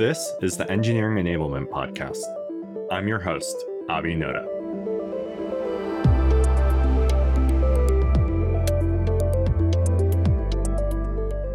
[0.00, 2.22] This is the Engineering Enablement Podcast.
[2.90, 3.54] I'm your host,
[3.90, 4.46] Abi Noda.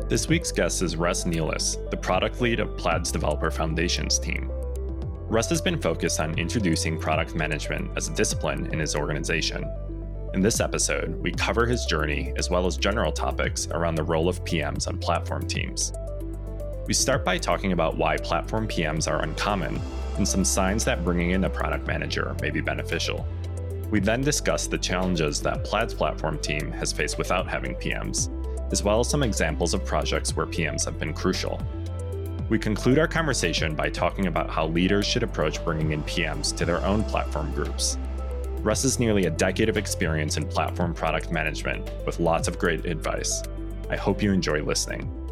[0.08, 4.52] This week's guest is Russ Nealis, the product lead of Plaid's Developer Foundations team.
[5.28, 9.66] Russ has been focused on introducing product management as a discipline in his organization.
[10.36, 14.30] In this episode, we cover his journey as well as general topics around the role
[14.30, 15.92] of PMs on platform teams.
[16.88, 19.81] We start by talking about why platform PMs are uncommon
[20.17, 23.25] and some signs that bringing in a product manager may be beneficial.
[23.89, 28.30] We then discuss the challenges that Plaid's platform team has faced without having PMs,
[28.71, 31.59] as well as some examples of projects where PMs have been crucial.
[32.49, 36.66] We conclude our conversation by talking about how leaders should approach bringing in PMs to
[36.66, 37.97] their own platform groups.
[38.61, 42.86] Russ has nearly a decade of experience in platform product management with lots of great
[42.86, 43.41] advice.
[43.89, 45.24] I hope you enjoy listening.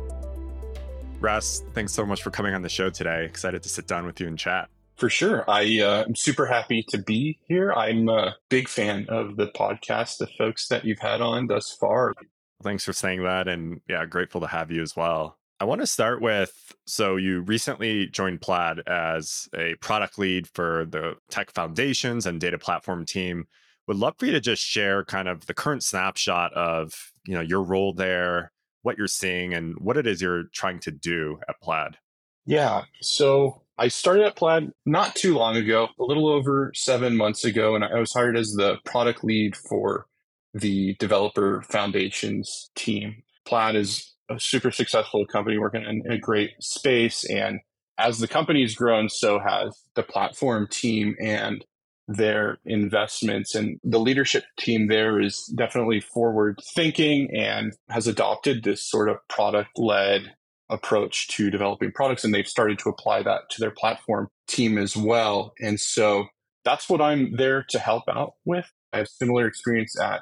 [1.24, 3.24] Russ, thanks so much for coming on the show today.
[3.24, 4.68] Excited to sit down with you and chat.
[4.98, 5.50] For sure.
[5.50, 7.72] I, uh, I'm super happy to be here.
[7.72, 12.14] I'm a big fan of the podcast, the folks that you've had on thus far.
[12.62, 13.48] Thanks for saying that.
[13.48, 15.38] And yeah, grateful to have you as well.
[15.62, 16.52] I want to start with
[16.86, 22.60] so you recently joined Plaid as a product lead for the tech foundations and data
[22.60, 23.46] platform team.
[23.88, 26.94] Would love for you to just share kind of the current snapshot of,
[27.26, 28.52] you know, your role there,
[28.84, 31.98] what you're seeing and what it is you're trying to do at Plaid.
[32.46, 32.84] Yeah.
[33.02, 37.76] So I started at Plaid not too long ago, a little over seven months ago,
[37.76, 40.06] and I was hired as the product lead for
[40.54, 43.24] the developer foundations team.
[43.46, 47.24] Plaid is a super successful company working in a great space.
[47.30, 47.60] And
[47.98, 51.16] as the company's grown, so has the platform team.
[51.20, 51.66] And
[52.08, 53.56] their investments.
[53.56, 59.18] And the leadership team there is definitely forward thinking and has adopted this sort of
[59.30, 60.34] product led
[60.70, 62.24] approach to developing products.
[62.24, 65.54] And they've started to apply that to their platform team as well.
[65.60, 66.26] And so
[66.66, 68.66] that's what I'm there to help out with.
[68.92, 70.22] I have similar experience at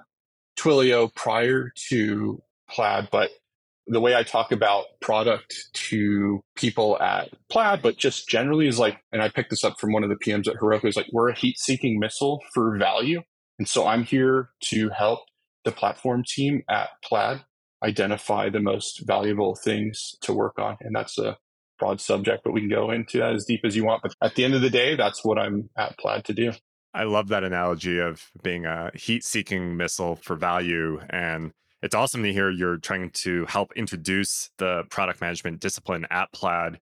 [0.57, 3.31] Twilio prior to Plaid, but
[3.87, 8.97] the way I talk about product to people at Plaid, but just generally is like,
[9.11, 11.29] and I picked this up from one of the PMs at Heroku, is like, we're
[11.29, 13.21] a heat seeking missile for value.
[13.57, 15.19] And so I'm here to help
[15.65, 17.43] the platform team at Plaid
[17.83, 20.77] identify the most valuable things to work on.
[20.81, 21.37] And that's a
[21.79, 24.03] broad subject, but we can go into that as deep as you want.
[24.03, 26.53] But at the end of the day, that's what I'm at Plaid to do.
[26.93, 30.99] I love that analogy of being a heat seeking missile for value.
[31.09, 36.31] And it's awesome to hear you're trying to help introduce the product management discipline at
[36.31, 36.73] Plaid.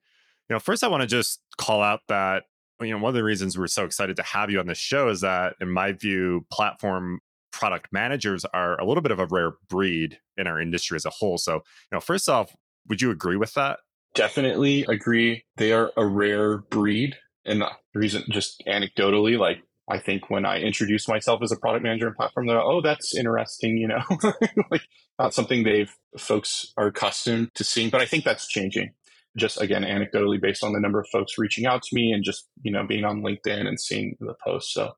[0.50, 2.44] You know, first I want to just call out that
[2.82, 5.10] you know one of the reasons we're so excited to have you on the show
[5.10, 7.20] is that in my view platform
[7.52, 11.10] product managers are a little bit of a rare breed in our industry as a
[11.10, 11.38] whole.
[11.38, 11.62] So, you
[11.94, 12.56] know, first off,
[12.88, 13.80] would you agree with that?
[14.16, 15.44] Definitely agree.
[15.58, 17.18] They are a rare breed.
[17.46, 21.84] And the reason, just anecdotally, like I think when I introduce myself as a product
[21.84, 24.02] manager and platform, they're oh, that's interesting, you know,
[24.72, 24.84] like
[25.18, 27.90] not something they've folks are accustomed to seeing.
[27.90, 28.92] But I think that's changing.
[29.36, 32.48] Just again, anecdotally, based on the number of folks reaching out to me and just
[32.62, 34.74] you know being on LinkedIn and seeing the posts.
[34.74, 34.94] So,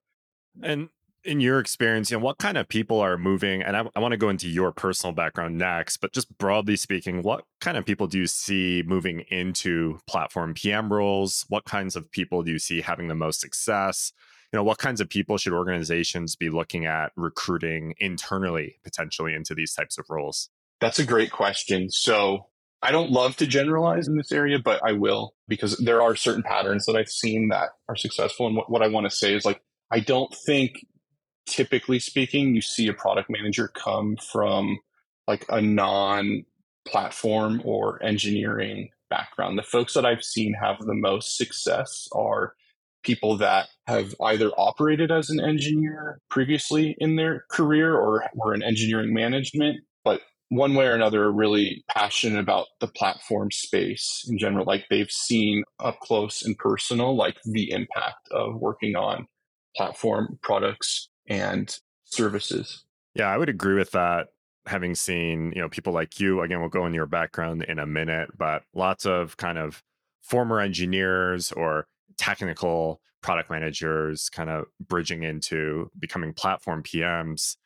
[0.62, 0.90] and
[1.24, 3.62] in your experience, you know, what kind of people are moving?
[3.62, 7.22] And I, I want to go into your personal background next, but just broadly speaking,
[7.22, 11.46] what kind of people do you see moving into platform PM roles?
[11.47, 14.13] What kinds of people do you see having the most success?
[14.51, 19.56] You know what kinds of people should organizations be looking at recruiting internally potentially into
[19.56, 20.50] these types of roles?
[20.79, 21.89] That's a great question.
[21.89, 22.47] So
[22.84, 26.41] i don't love to generalize in this area but i will because there are certain
[26.41, 28.47] patterns that i've seen that are successful.
[28.47, 30.85] And what, what i want to say is like i don't think
[31.45, 34.79] typically speaking you see a product manager come from
[35.28, 36.44] like a non
[36.88, 39.57] platform or engineering background.
[39.57, 42.56] The folks that i've seen have the most success are
[43.03, 48.63] people that have either operated as an engineer previously in their career or were in
[48.63, 54.65] engineering management, but one way or another really passionate about the platform space in general.
[54.65, 59.27] Like they've seen up close and personal, like the impact of working on
[59.75, 62.83] platform products and services.
[63.15, 64.27] Yeah, I would agree with that.
[64.68, 67.88] Having seen, you know, people like you, again, we'll go in your background in a
[67.88, 69.81] minute, but lots of kind of
[70.21, 71.88] former engineers or
[72.18, 77.58] technical product managers kind of bridging into becoming platform PMs.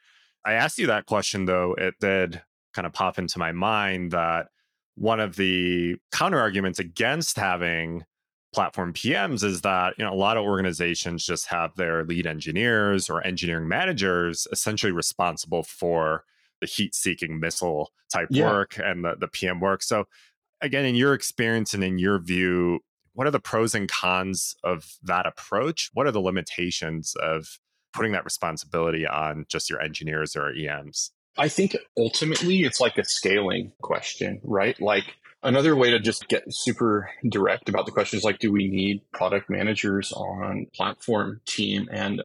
[0.45, 2.41] I asked you that question though, it did
[2.73, 4.47] kind of pop into my mind that
[4.95, 8.03] one of the counter arguments against having
[8.53, 13.09] platform PMs is that you know a lot of organizations just have their lead engineers
[13.09, 16.23] or engineering managers essentially responsible for
[16.61, 18.45] the heat seeking missile type yeah.
[18.45, 19.83] work and the, the PM work.
[19.83, 20.05] So
[20.61, 22.79] again, in your experience and in your view,
[23.15, 25.89] what are the pros and cons of that approach?
[25.93, 27.59] What are the limitations of
[27.93, 31.11] putting that responsibility on just your engineers or EMs?
[31.37, 34.79] I think ultimately it's like a scaling question, right?
[34.79, 35.05] Like
[35.43, 39.01] another way to just get super direct about the question is like, do we need
[39.13, 41.87] product managers on platform team?
[41.91, 42.21] And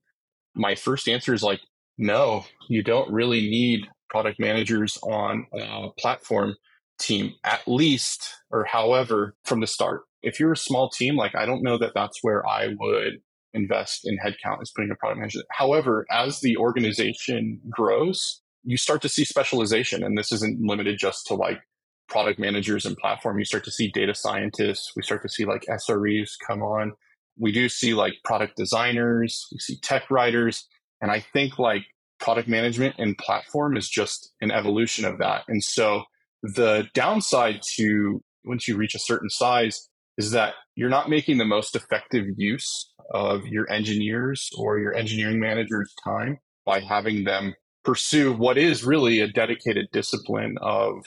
[0.55, 1.61] my first answer is like,
[1.99, 6.57] no, you don't really need product managers on a platform
[6.99, 10.03] team, at least, or however, from the start.
[10.23, 13.21] If you're a small team, like I don't know that that's where I would
[13.53, 15.41] invest in headcount is putting a product manager.
[15.51, 20.05] However, as the organization grows, you start to see specialization.
[20.05, 21.61] And this isn't limited just to like
[22.09, 23.39] product managers and platform.
[23.39, 24.93] You start to see data scientists.
[24.95, 26.93] We start to see like SREs come on.
[27.39, 29.47] We do see like product designers.
[29.53, 30.67] We see tech writers.
[31.01, 31.83] And I think like
[32.19, 35.45] product management and platform is just an evolution of that.
[35.49, 36.03] And so
[36.43, 39.89] the downside to once you reach a certain size
[40.21, 45.41] is that you're not making the most effective use of your engineers or your engineering
[45.41, 46.37] manager's time
[46.67, 51.07] by having them pursue what is really a dedicated discipline of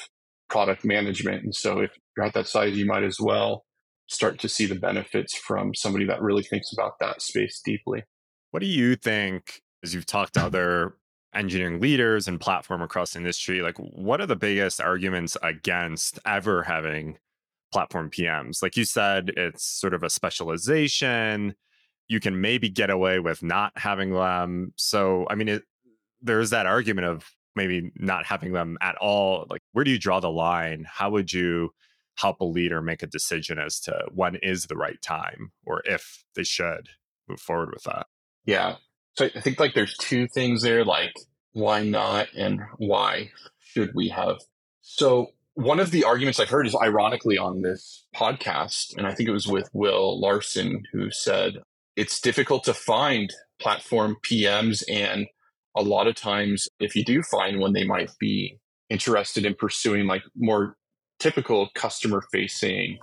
[0.50, 1.44] product management.
[1.44, 3.66] And so if you're at that size, you might as well
[4.08, 8.02] start to see the benefits from somebody that really thinks about that space deeply.
[8.50, 10.96] What do you think, as you've talked to other
[11.36, 17.20] engineering leaders and platform across industry, like what are the biggest arguments against ever having
[17.74, 18.62] platform PMs?
[18.62, 21.56] Like you said, it's sort of a specialization.
[22.08, 24.74] You can maybe get away with not having them.
[24.78, 25.64] So, I mean, it,
[26.22, 29.48] there's that argument of maybe not having them at all.
[29.50, 30.86] Like, where do you draw the line?
[30.88, 31.72] How would you
[32.16, 36.24] help a leader make a decision as to when is the right time or if
[36.36, 36.90] they should
[37.28, 38.08] move forward with that?
[38.46, 38.76] Yeah.
[39.16, 41.14] So I think like there's two things there, like
[41.54, 44.38] why not and why should we have.
[44.82, 49.30] So one of the arguments I've heard is ironically on this podcast, and I think
[49.30, 51.58] it was with Will Larson who said
[51.96, 55.28] it's difficult to find platform PMs and
[55.76, 58.60] a lot of times if you do find one they might be
[58.90, 60.76] interested in pursuing like more
[61.20, 62.98] typical customer facing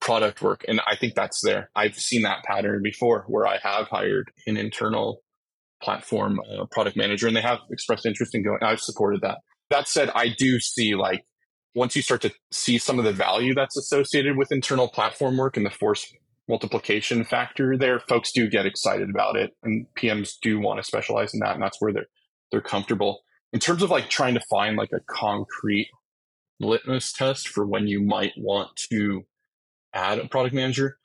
[0.00, 0.64] product work.
[0.68, 1.70] And i think that's there.
[1.74, 5.22] I've seen that pattern before where i have hired an internal
[5.82, 9.38] platform uh, product manager and they have expressed interest in going i've supported that.
[9.70, 11.24] That said i do see like
[11.76, 15.58] once you start to see some of the value that's associated with internal platform work
[15.58, 16.10] and the force
[16.48, 21.34] multiplication factor there, folks do get excited about it, and PMs do want to specialize
[21.34, 22.06] in that, and that's where they're
[22.50, 23.20] they're comfortable.
[23.52, 25.90] In terms of like trying to find like a concrete
[26.60, 29.24] litmus test for when you might want to
[29.92, 30.96] add a product manager,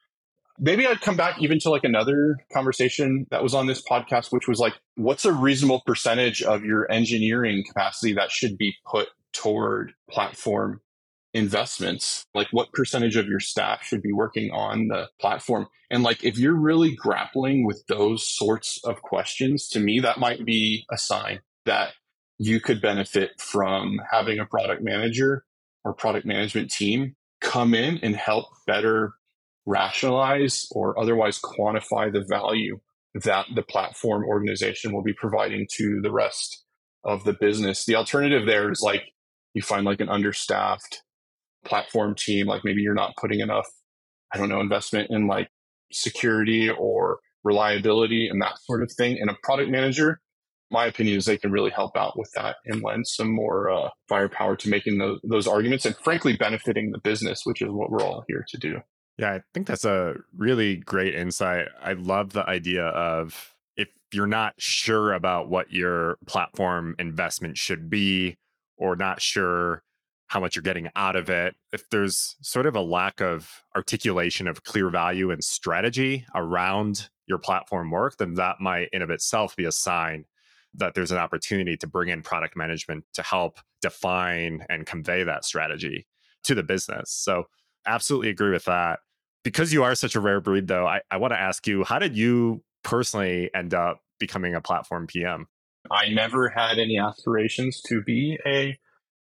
[0.57, 4.47] maybe I'd come back even to like another conversation that was on this podcast, which
[4.47, 9.93] was like, what's a reasonable percentage of your engineering capacity that should be put toward
[10.09, 10.81] platform
[11.33, 15.67] investments like what percentage of your staff should be working on the platform?
[15.89, 20.45] And like if you're really grappling with those sorts of questions to me that might
[20.45, 21.93] be a sign that
[22.37, 25.45] you could benefit from having a product manager
[25.83, 29.13] or product management team come in and help better
[29.65, 32.79] rationalize or otherwise quantify the value
[33.13, 36.63] that the platform organization will be providing to the rest
[37.03, 37.85] of the business.
[37.85, 39.03] The alternative there is like
[39.53, 41.03] you find like an understaffed
[41.65, 43.67] platform team, like maybe you're not putting enough,
[44.33, 45.49] I don't know, investment in like
[45.91, 49.17] security or reliability and that sort of thing.
[49.19, 50.21] And a product manager,
[50.69, 53.89] my opinion is they can really help out with that and lend some more uh,
[54.07, 58.01] firepower to making those, those arguments and frankly benefiting the business, which is what we're
[58.01, 58.79] all here to do.
[59.17, 61.67] Yeah, I think that's a really great insight.
[61.81, 67.89] I love the idea of if you're not sure about what your platform investment should
[67.89, 68.37] be
[68.81, 69.83] or not sure
[70.27, 71.55] how much you're getting out of it.
[71.71, 77.37] If there's sort of a lack of articulation of clear value and strategy around your
[77.37, 80.25] platform work, then that might in of itself be a sign
[80.73, 85.45] that there's an opportunity to bring in product management to help define and convey that
[85.45, 86.07] strategy
[86.43, 87.11] to the business.
[87.11, 87.45] So
[87.85, 88.99] absolutely agree with that.
[89.43, 91.99] Because you are such a rare breed though, I, I want to ask you, how
[91.99, 95.47] did you personally end up becoming a platform PM?
[95.89, 98.77] I never had any aspirations to be a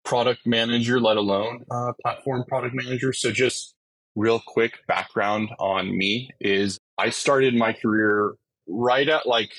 [0.04, 3.12] product manager, let alone uh, platform product manager.
[3.12, 3.74] So, just
[4.16, 8.34] real quick background on me is I started my career
[8.66, 9.52] right at like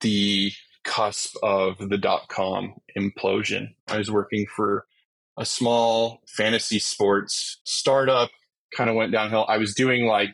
[0.00, 0.52] the
[0.84, 3.74] cusp of the dot com implosion.
[3.88, 4.86] I was working for
[5.36, 8.30] a small fantasy sports startup,
[8.74, 9.46] kind of went downhill.
[9.48, 10.32] I was doing like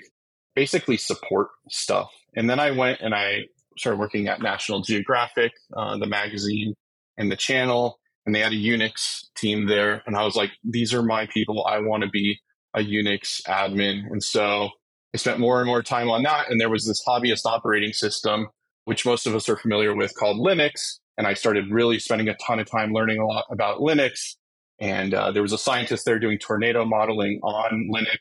[0.54, 2.10] basically support stuff.
[2.34, 3.44] And then I went and I
[3.78, 6.74] started working at National Geographic, uh, the magazine
[7.16, 10.02] and the channel and they had a Unix team there.
[10.06, 11.64] And I was like, these are my people.
[11.64, 12.38] I want to be
[12.74, 14.02] a Unix admin.
[14.10, 14.68] And so
[15.14, 16.50] I spent more and more time on that.
[16.50, 18.48] And there was this hobbyist operating system,
[18.84, 20.98] which most of us are familiar with, called Linux.
[21.16, 24.34] And I started really spending a ton of time learning a lot about Linux.
[24.78, 28.18] And uh, there was a scientist there doing tornado modeling on Linux.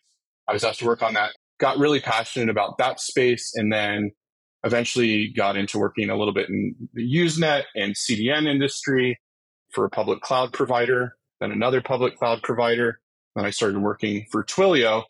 [0.47, 1.31] I was asked to work on that.
[1.59, 3.51] Got really passionate about that space.
[3.55, 4.11] And then
[4.63, 9.19] eventually got into working a little bit in the Usenet and CDN industry
[9.71, 12.99] for a public cloud provider, then another public cloud provider.
[13.35, 15.03] Then I started working for Twilio.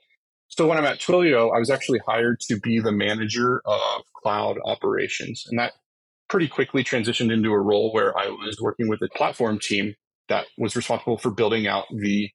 [0.49, 4.57] So when I'm at Twilio, I was actually hired to be the manager of cloud
[4.65, 5.45] operations.
[5.49, 5.73] And that
[6.29, 9.95] pretty quickly transitioned into a role where I was working with a platform team
[10.27, 12.29] that was responsible for building out the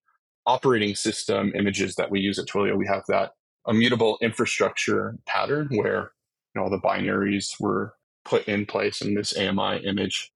[0.47, 2.77] operating system images that we use at Twilio.
[2.77, 3.33] We have that
[3.69, 6.13] immutable infrastructure pattern where
[6.55, 7.95] know, all the binaries were
[8.25, 10.33] put in place in this AMI image.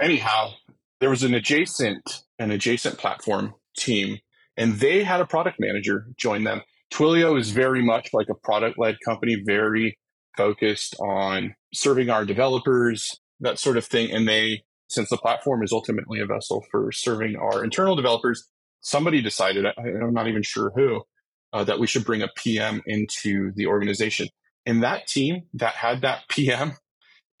[0.00, 0.52] Anyhow,
[1.00, 4.18] there was an adjacent an adjacent platform team,
[4.56, 6.62] and they had a product manager join them.
[6.92, 9.98] Twilio is very much like a product led company, very
[10.36, 14.10] focused on serving our developers, that sort of thing.
[14.10, 18.48] And they, since the platform is ultimately a vessel for serving our internal developers,
[18.80, 21.02] somebody decided, I'm not even sure who,
[21.52, 24.28] uh, that we should bring a PM into the organization.
[24.68, 26.76] And that team that had that PM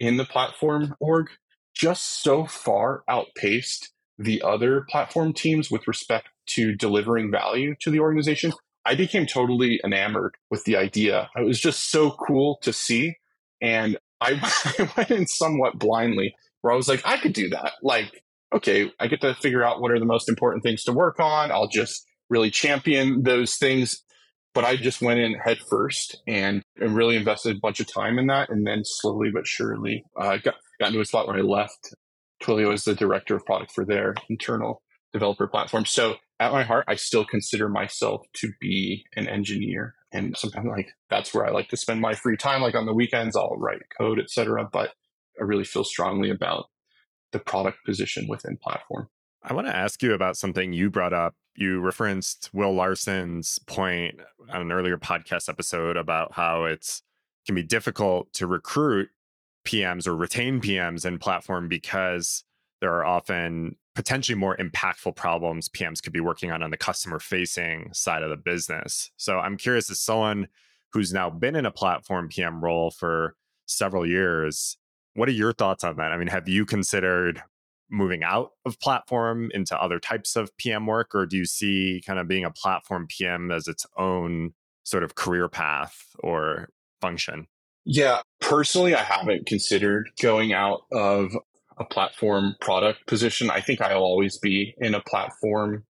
[0.00, 1.28] in the platform org
[1.74, 8.00] just so far outpaced the other platform teams with respect to delivering value to the
[8.00, 8.50] organization.
[8.86, 11.28] I became totally enamored with the idea.
[11.36, 13.16] It was just so cool to see.
[13.60, 14.40] And I,
[14.78, 17.72] I went in somewhat blindly where I was like, I could do that.
[17.82, 21.20] Like, okay, I get to figure out what are the most important things to work
[21.20, 21.52] on.
[21.52, 24.02] I'll just really champion those things
[24.58, 28.18] but I just went in head first and, and really invested a bunch of time
[28.18, 28.50] in that.
[28.50, 31.94] And then slowly but surely uh, got, got into a spot where I left
[32.42, 35.84] Twilio as the director of product for their internal developer platform.
[35.84, 39.94] So at my heart, I still consider myself to be an engineer.
[40.10, 42.60] And sometimes like that's where I like to spend my free time.
[42.60, 44.68] Like on the weekends, I'll write code, etc.
[44.72, 44.90] But
[45.40, 46.64] I really feel strongly about
[47.30, 49.08] the product position within platform.
[49.40, 51.36] I want to ask you about something you brought up.
[51.58, 57.02] You referenced Will Larson's point on an earlier podcast episode about how it's
[57.46, 59.08] can be difficult to recruit
[59.66, 62.44] PMs or retain PMs in platform because
[62.80, 67.18] there are often potentially more impactful problems PMs could be working on on the customer
[67.18, 69.10] facing side of the business.
[69.16, 70.46] So I'm curious as someone
[70.92, 73.34] who's now been in a platform PM role for
[73.66, 74.76] several years,
[75.14, 76.12] what are your thoughts on that?
[76.12, 77.42] I mean, have you considered
[77.90, 82.18] moving out of platform into other types of PM work, or do you see kind
[82.18, 84.52] of being a platform PM as its own
[84.84, 86.68] sort of career path or
[87.00, 87.46] function?
[87.84, 91.32] Yeah, personally, I haven't considered going out of
[91.78, 93.50] a platform product position.
[93.50, 95.84] I think I'll always be in a platform,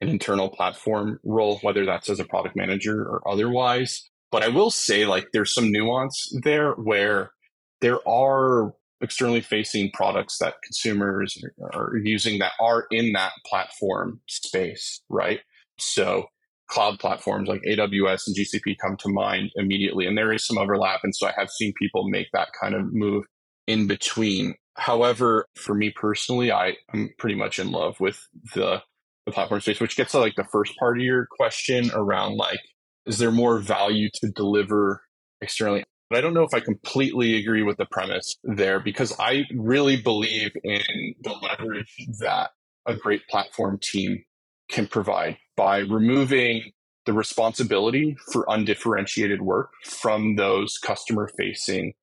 [0.00, 4.08] an internal platform role, whether that's as a product manager or otherwise.
[4.30, 7.32] But I will say, like, there's some nuance there where
[7.80, 11.36] there are externally facing products that consumers
[11.74, 15.40] are using that are in that platform space, right?
[15.78, 16.26] So
[16.68, 21.00] cloud platforms like AWS and GCP come to mind immediately, and there is some overlap.
[21.02, 23.24] And so I have seen people make that kind of move
[23.66, 24.54] in between.
[24.76, 28.82] However, for me personally, I am pretty much in love with the,
[29.26, 32.60] the platform space, which gets to like the first part of your question around like,
[33.04, 35.02] is there more value to deliver
[35.40, 35.84] externally?
[36.12, 39.96] But I don't know if I completely agree with the premise there because I really
[39.96, 42.50] believe in the leverage that
[42.84, 44.22] a great platform team
[44.68, 46.72] can provide by removing
[47.06, 51.94] the responsibility for undifferentiated work from those customer facing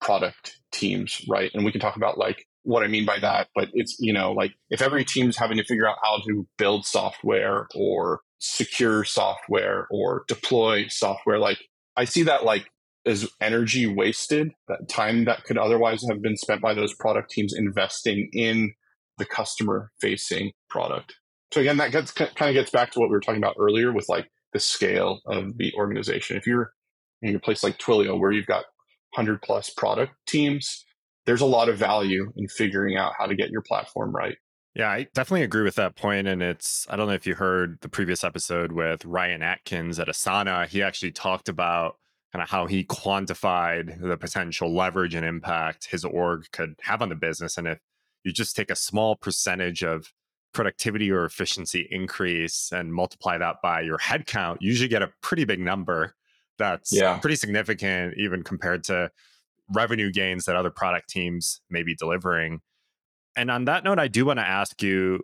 [0.00, 1.50] product teams, right?
[1.52, 4.32] And we can talk about like what I mean by that, but it's, you know,
[4.32, 9.86] like if every team's having to figure out how to build software or secure software
[9.90, 11.58] or deploy software, like
[11.98, 12.66] I see that like
[13.08, 17.54] is energy wasted, that time that could otherwise have been spent by those product teams
[17.54, 18.72] investing in
[19.18, 21.14] the customer facing product.
[21.52, 23.92] So again, that gets kind of gets back to what we were talking about earlier
[23.92, 26.36] with like the scale of the organization.
[26.36, 26.72] If you're
[27.22, 28.64] in a place like Twilio where you've got
[29.14, 30.84] 100 plus product teams,
[31.26, 34.36] there's a lot of value in figuring out how to get your platform right.
[34.74, 36.28] Yeah, I definitely agree with that point.
[36.28, 40.08] And it's, I don't know if you heard the previous episode with Ryan Atkins at
[40.08, 40.68] Asana.
[40.68, 41.96] He actually talked about
[42.32, 47.08] kind of how he quantified the potential leverage and impact his org could have on
[47.08, 47.56] the business.
[47.56, 47.78] And if
[48.24, 50.12] you just take a small percentage of
[50.52, 55.44] productivity or efficiency increase and multiply that by your headcount, you usually get a pretty
[55.44, 56.14] big number
[56.58, 57.18] that's yeah.
[57.18, 59.10] pretty significant, even compared to
[59.72, 62.60] revenue gains that other product teams may be delivering.
[63.36, 65.20] And on that note, I do want to ask you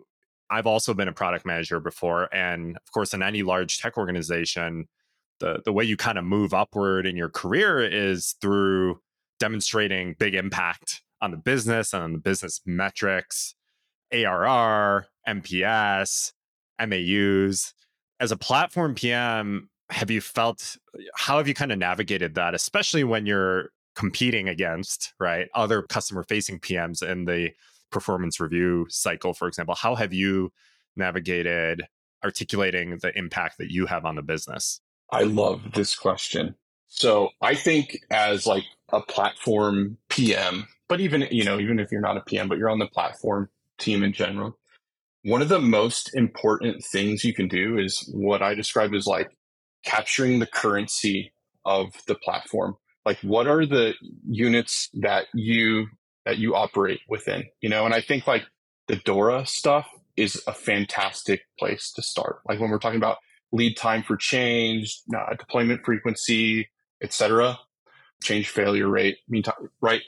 [0.49, 2.33] I've also been a product manager before.
[2.33, 4.87] And of course, in any large tech organization,
[5.39, 8.99] the the way you kind of move upward in your career is through
[9.39, 13.55] demonstrating big impact on the business and on the business metrics,
[14.13, 16.33] ARR, NPS,
[16.79, 17.73] MAUs.
[18.19, 20.77] As a platform PM, have you felt
[21.15, 26.23] how have you kind of navigated that, especially when you're competing against right other customer
[26.23, 27.51] facing PMs in the
[27.91, 29.75] performance review cycle, for example?
[29.75, 30.51] How have you
[30.95, 31.83] navigated
[32.23, 34.81] articulating the impact that you have on the business?
[35.11, 36.55] I love this question.
[36.87, 42.01] So I think as like a platform PM, but even, you know, even if you're
[42.01, 44.57] not a PM, but you're on the platform team in general,
[45.23, 49.35] one of the most important things you can do is what I describe as like
[49.83, 51.33] capturing the currency
[51.65, 52.77] of the platform.
[53.05, 53.93] Like what are the
[54.27, 55.87] units that you
[56.25, 57.85] that you operate within, you know?
[57.85, 58.43] And I think like
[58.87, 62.39] the DORA stuff is a fantastic place to start.
[62.47, 63.17] Like when we're talking about
[63.51, 66.69] lead time for change, uh, deployment frequency,
[67.01, 67.59] etc.,
[68.23, 70.01] change failure rate, mean time, right?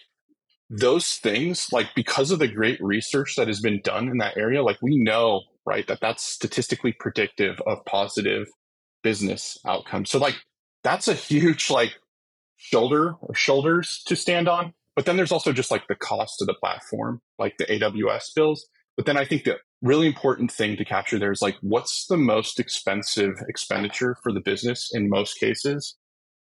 [0.70, 4.63] Those things, like because of the great research that has been done in that area,
[4.63, 8.48] like we know, right, that that's statistically predictive of positive
[9.03, 10.10] business outcomes.
[10.10, 10.36] So like
[10.84, 11.96] that's a huge like
[12.58, 14.74] shoulder or shoulders to stand on.
[14.96, 18.67] But then there's also just like the cost of the platform, like the AWS bills.
[18.96, 22.17] But then I think the really important thing to capture there is like, what's the
[22.17, 25.96] most expensive expenditure for the business in most cases?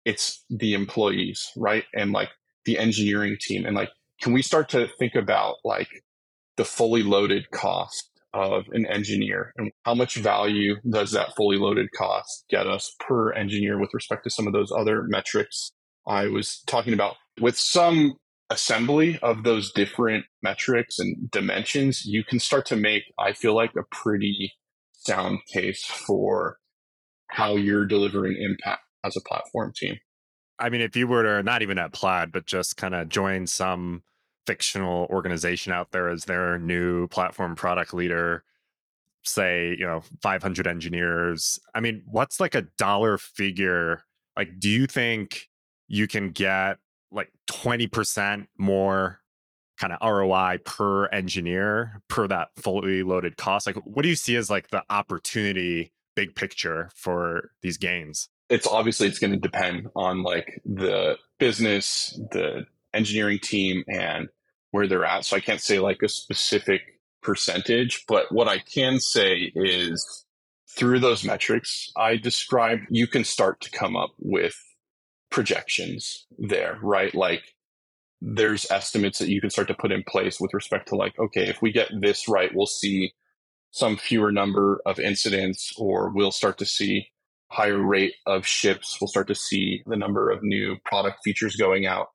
[0.05, 1.85] It's the employees, right?
[1.95, 2.31] And like
[2.65, 3.67] the engineering team.
[3.67, 3.91] And like,
[4.21, 5.89] can we start to think about like
[6.57, 11.89] the fully loaded cost of an engineer and how much value does that fully loaded
[11.97, 15.73] cost get us per engineer with respect to some of those other metrics
[16.07, 17.17] I was talking about?
[17.41, 18.15] With some
[18.51, 23.73] assembly of those different metrics and dimensions, you can start to make, I feel like,
[23.77, 24.53] a pretty
[24.93, 26.59] sound case for
[27.29, 29.97] how you're delivering impact as a platform team.
[30.59, 33.47] I mean, if you were to not even at Plaid, but just kind of join
[33.47, 34.03] some
[34.47, 38.45] fictional organization out there as their new platform product leader,
[39.25, 41.59] say, you know, 500 engineers.
[41.75, 44.05] I mean, what's like a dollar figure?
[44.37, 45.49] Like, do you think
[45.89, 46.79] you can get
[47.11, 49.21] like 20% more
[49.79, 53.67] kind of ROI per engineer per that fully loaded cost?
[53.67, 58.29] Like, what do you see as like the opportunity, big picture for these gains?
[58.49, 64.29] It's obviously it's going to depend on like the business, the engineering team, and
[64.71, 65.25] where they're at.
[65.25, 66.83] So I can't say like a specific
[67.23, 70.25] percentage, but what I can say is
[70.69, 74.55] through those metrics I described, you can start to come up with
[75.37, 77.15] projections there, right?
[77.15, 77.43] Like
[78.23, 81.47] there's estimates that you can start to put in place with respect to like, okay,
[81.47, 83.13] if we get this right, we'll see
[83.71, 87.09] some fewer number of incidents or we'll start to see
[87.51, 88.97] higher rate of ships.
[88.99, 92.07] We'll start to see the number of new product features going out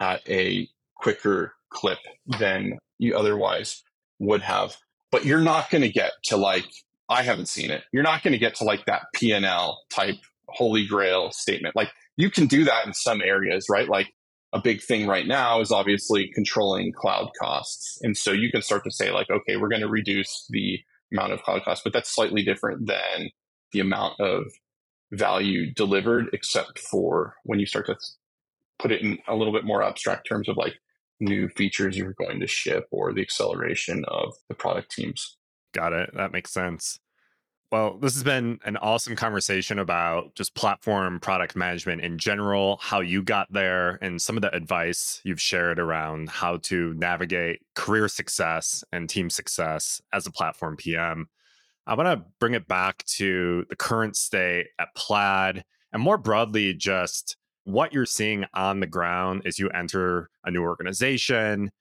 [0.00, 2.00] at a quicker clip
[2.40, 3.84] than you otherwise
[4.18, 4.78] would have.
[5.12, 6.66] But you're not going to get to like,
[7.08, 7.84] I haven't seen it.
[7.92, 10.16] You're not going to get to like that P&L type
[10.48, 11.76] holy grail statement.
[11.76, 13.88] Like you can do that in some areas, right?
[13.88, 14.12] Like
[14.52, 17.98] a big thing right now is obviously controlling cloud costs.
[18.02, 20.78] And so you can start to say, like, okay, we're going to reduce the
[21.12, 23.30] amount of cloud costs, but that's slightly different than
[23.72, 24.44] the amount of
[25.12, 27.96] value delivered, except for when you start to
[28.78, 30.74] put it in a little bit more abstract terms of like
[31.20, 35.36] new features you're going to ship or the acceleration of the product teams.
[35.72, 36.10] Got it.
[36.14, 36.98] That makes sense.
[37.74, 43.00] Well, this has been an awesome conversation about just platform product management in general, how
[43.00, 48.06] you got there, and some of the advice you've shared around how to navigate career
[48.06, 51.28] success and team success as a platform PM.
[51.84, 56.74] I want to bring it back to the current state at Plaid and more broadly,
[56.74, 61.72] just what you're seeing on the ground as you enter a new organization,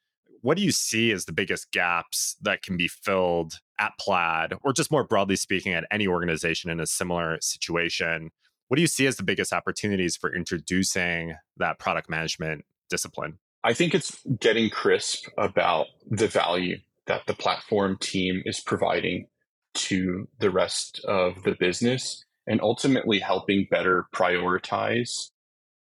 [0.44, 4.74] what do you see as the biggest gaps that can be filled at Plaid, or
[4.74, 8.30] just more broadly speaking, at any organization in a similar situation?
[8.68, 13.40] What do you see as the biggest opportunities for introducing that product management discipline?
[13.64, 16.78] I think it's getting crisp about the value
[17.08, 19.28] that the platform team is providing
[19.76, 25.30] to the rest of the business and ultimately helping better prioritize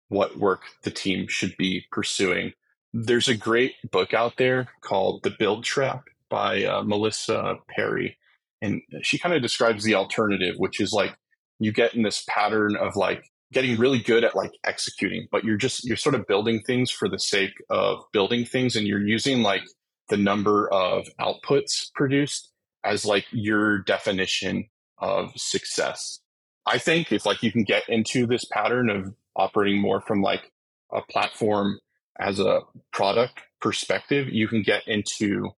[0.08, 2.52] what work the team should be pursuing
[2.94, 8.16] there's a great book out there called The Build Trap by uh, Melissa Perri.
[8.62, 11.16] And she kind of describes the alternative, which is like
[11.58, 15.56] you get in this pattern of like getting really good at like executing, but you're
[15.56, 18.76] just, you're sort of building things for the sake of building things.
[18.76, 19.64] And you're using like
[20.08, 22.52] the number of outputs produced
[22.84, 26.20] as like your definition of success.
[26.64, 30.52] I think if like you can get into this pattern of operating more from like
[30.92, 31.80] a platform
[32.18, 32.60] as a
[32.92, 35.50] product perspective, you can get into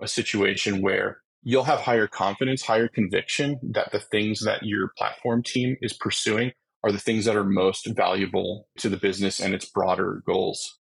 [0.00, 5.42] a situation where you'll have higher confidence, higher conviction that the things that your platform
[5.42, 6.52] team is pursuing
[6.84, 10.78] are the things that are most valuable to the business and its broader goals.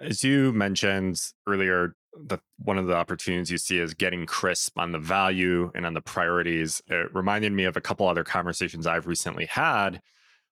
[0.00, 4.92] As you mentioned earlier, the one of the opportunities you see is getting crisp on
[4.92, 6.82] the value and on the priorities.
[6.86, 10.00] It reminded me of a couple other conversations I've recently had.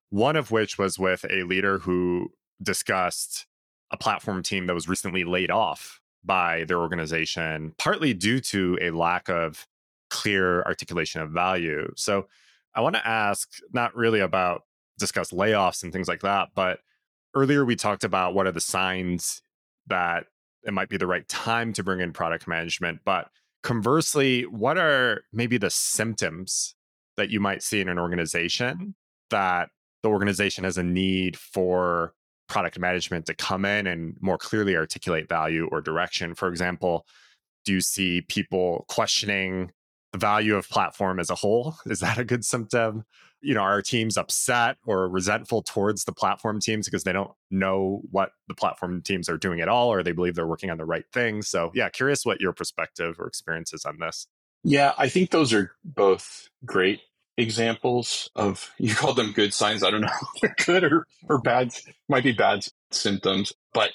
[0.09, 2.29] One of which was with a leader who
[2.61, 3.46] discussed
[3.91, 8.91] a platform team that was recently laid off by their organization, partly due to a
[8.91, 9.65] lack of
[10.09, 11.91] clear articulation of value.
[11.95, 12.27] So
[12.75, 14.63] I want to ask not really about
[14.99, 16.79] discuss layoffs and things like that, but
[17.35, 19.41] earlier we talked about what are the signs
[19.87, 20.25] that
[20.63, 22.99] it might be the right time to bring in product management.
[23.05, 23.29] But
[23.63, 26.75] conversely, what are maybe the symptoms
[27.15, 28.95] that you might see in an organization
[29.29, 29.69] that
[30.03, 32.13] the organization has a need for
[32.47, 36.35] product management to come in and more clearly articulate value or direction?
[36.35, 37.05] For example,
[37.65, 39.71] do you see people questioning
[40.13, 41.75] the value of platform as a whole?
[41.85, 43.03] Is that a good symptom?
[43.41, 48.01] You know, are teams upset or resentful towards the platform teams because they don't know
[48.09, 50.85] what the platform teams are doing at all, or they believe they're working on the
[50.85, 51.47] right things?
[51.47, 54.27] So, yeah, curious what your perspective or experience is on this.
[54.63, 57.01] Yeah, I think those are both great
[57.37, 59.83] examples of you call them good signs.
[59.83, 61.73] I don't know if they're good or, or bad,
[62.09, 63.53] might be bad symptoms.
[63.73, 63.91] But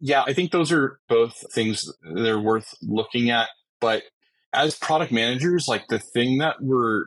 [0.00, 3.48] yeah, I think those are both things that are worth looking at.
[3.80, 4.02] But
[4.52, 7.06] as product managers, like the thing that we're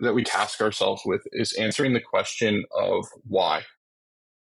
[0.00, 3.62] that we task ourselves with is answering the question of why.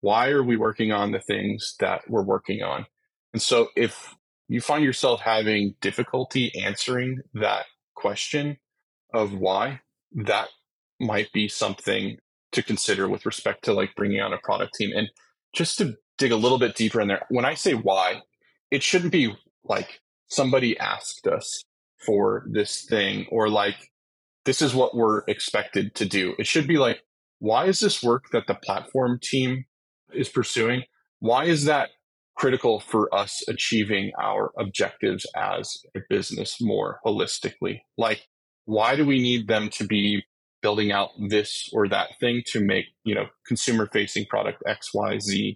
[0.01, 2.87] Why are we working on the things that we're working on?
[3.33, 4.15] And so if
[4.49, 8.59] you find yourself having difficulty answering that question
[9.15, 9.81] of why,
[10.13, 10.49] that
[11.01, 12.19] might be something
[12.53, 14.93] to consider with respect to like bringing on a product team.
[14.97, 15.11] And
[15.53, 18.23] just to dig a little bit deeper in there, when I say why,
[18.71, 21.65] it shouldn't be like somebody asked us
[22.05, 23.77] for this thing or like
[24.45, 26.35] this is what we're expected to do.
[26.39, 27.03] It should be like,
[27.39, 29.67] why is this work that the platform team
[30.13, 30.85] is pursuing?
[31.19, 31.91] Why is that
[32.37, 37.81] critical for us achieving our objectives as a business more holistically?
[37.99, 38.27] Like,
[38.65, 40.23] why do we need them to be
[40.66, 45.55] building out this or that thing to make, you know, consumer facing product XYZ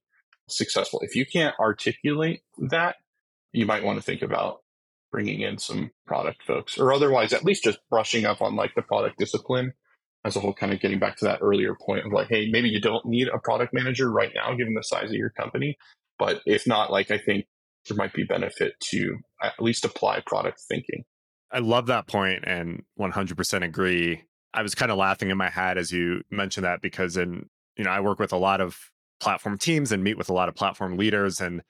[0.49, 1.01] successful?
[1.03, 2.95] If you can't articulate that,
[3.51, 4.61] you might want to think about
[5.11, 8.83] bringing in some product folks or otherwise at least just brushing up on like the
[8.83, 9.73] product discipline
[10.25, 12.69] as a whole kind of getting back to that earlier point of like hey maybe
[12.69, 15.77] you don't need a product manager right now given the size of your company
[16.17, 17.45] but if not like i think
[17.89, 21.03] there might be benefit to at least apply product thinking
[21.51, 24.23] i love that point and 100% agree
[24.55, 27.85] i was kind of laughing in my head as you mentioned that because in you
[27.85, 30.55] know i work with a lot of platform teams and meet with a lot of
[30.55, 31.63] platform leaders and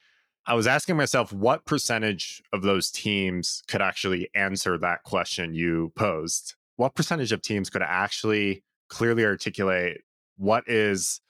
[0.47, 5.93] I was asking myself what percentage of those teams could actually answer that question you
[5.97, 6.55] posed.
[6.77, 10.01] What percentage of teams could actually clearly articulate
[10.37, 11.21] what is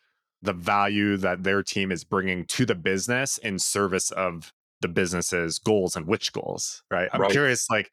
[0.42, 5.58] the value that their team is bringing to the business in service of the business's
[5.58, 7.10] goals and which goals, right?
[7.12, 7.30] I'm right.
[7.30, 7.90] curious, like,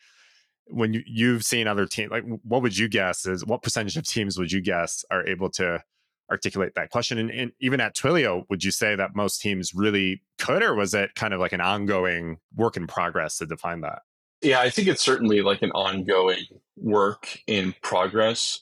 [0.69, 4.05] when you, you've seen other teams, like, what would you guess is what percentage of
[4.05, 5.83] teams would you guess are able to
[6.29, 7.17] articulate that question.
[7.17, 10.93] And, and, even at Twilio, would you say that most teams really could, or was
[10.93, 13.99] it kind of like an ongoing work in progress to define that?
[14.41, 16.43] Yeah, I think it's certainly like an ongoing
[16.75, 18.61] work in progress.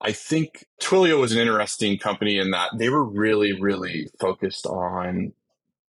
[0.00, 5.32] I think Twilio was an interesting company in that they were really, really focused on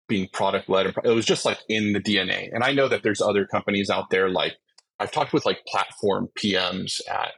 [0.07, 0.93] being product led.
[1.03, 2.49] It was just like in the DNA.
[2.53, 4.55] And I know that there's other companies out there like
[4.99, 7.33] I've talked with like platform PMs at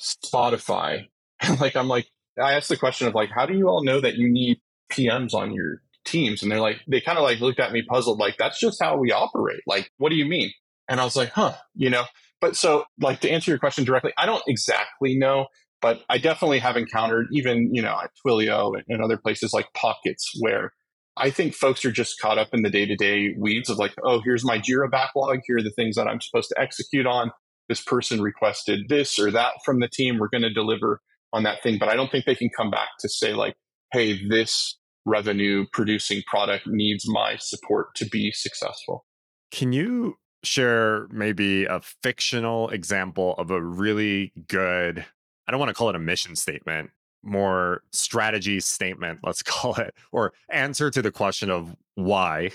[0.00, 1.06] Spotify.
[1.40, 4.00] And like I'm like, I asked the question of like, how do you all know
[4.00, 4.58] that you need
[4.90, 6.42] PMs on your teams?
[6.42, 8.96] And they're like, they kind of like looked at me puzzled, like, that's just how
[8.96, 9.60] we operate.
[9.64, 10.50] Like, what do you mean?
[10.88, 12.06] And I was like, huh, you know,
[12.40, 15.46] but so like to answer your question directly, I don't exactly know,
[15.80, 20.32] but I definitely have encountered even, you know, at Twilio and other places like pockets
[20.40, 20.72] where
[21.18, 23.94] I think folks are just caught up in the day to day weeds of like,
[24.04, 25.40] oh, here's my Jira backlog.
[25.46, 27.30] Here are the things that I'm supposed to execute on.
[27.68, 30.18] This person requested this or that from the team.
[30.18, 31.00] We're going to deliver
[31.32, 33.54] on that thing, but I don't think they can come back to say like,
[33.92, 39.04] hey, this revenue producing product needs my support to be successful.
[39.50, 45.04] Can you share maybe a fictional example of a really good,
[45.46, 46.90] I don't want to call it a mission statement,
[47.22, 52.50] more strategy statement, let's call it, or answer to the question of why.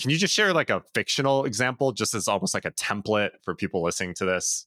[0.00, 3.54] Can you just share like a fictional example, just as almost like a template for
[3.54, 4.66] people listening to this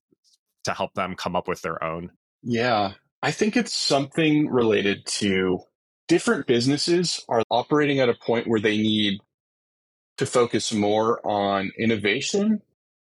[0.66, 2.12] to help them come up with their own?
[2.44, 2.94] Yeah.
[3.24, 5.60] I think it's something related to
[6.08, 9.20] different businesses are operating at a point where they need
[10.18, 12.62] to focus more on innovation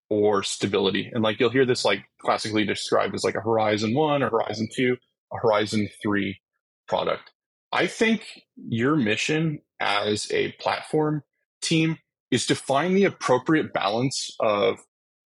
[0.10, 1.10] or stability.
[1.14, 4.68] And like you'll hear this like classically described as like a Horizon 1, or Horizon
[4.76, 4.98] 2, a
[5.32, 6.40] Horizon 3
[6.88, 7.32] product.
[7.72, 11.24] I think your mission as a platform
[11.62, 11.98] team
[12.32, 14.80] is to find the appropriate balance of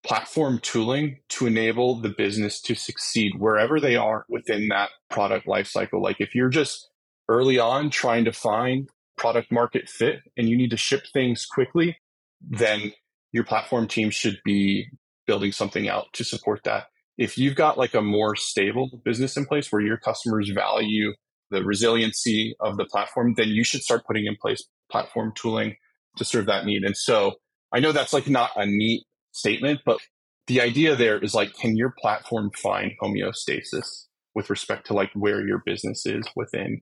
[0.05, 6.03] platform tooling to enable the business to succeed wherever they are within that product lifecycle.
[6.03, 6.89] Like if you're just
[7.29, 11.97] early on trying to find product market fit and you need to ship things quickly,
[12.41, 12.93] then
[13.31, 14.87] your platform team should be
[15.27, 16.87] building something out to support that.
[17.19, 21.13] If you've got like a more stable business in place where your customers value
[21.51, 25.77] the resiliency of the platform, then you should start putting in place platform tooling
[26.17, 26.85] to serve that need.
[26.85, 27.35] And so
[27.73, 29.99] I know that's like not a neat statement, but
[30.47, 35.47] the idea there is like, can your platform find homeostasis with respect to like where
[35.47, 36.81] your business is within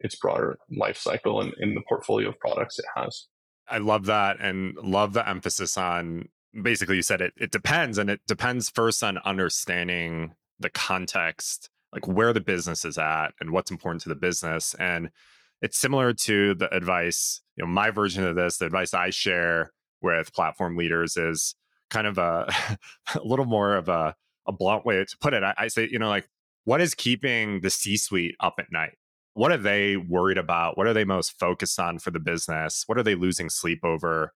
[0.00, 3.26] its broader life cycle and in the portfolio of products it has?
[3.68, 6.28] I love that and love the emphasis on
[6.62, 12.06] basically you said it it depends and it depends first on understanding the context like
[12.06, 15.10] where the business is at and what's important to the business and
[15.62, 19.72] it's similar to the advice you know my version of this the advice i share
[20.02, 21.54] with platform leaders is
[21.90, 22.48] kind of a,
[23.14, 24.14] a little more of a,
[24.46, 25.42] a blunt way to put it.
[25.42, 26.28] I, I say you know like
[26.64, 28.96] what is keeping the c suite up at night?
[29.34, 30.76] What are they worried about?
[30.76, 32.84] What are they most focused on for the business?
[32.86, 34.32] What are they losing sleep over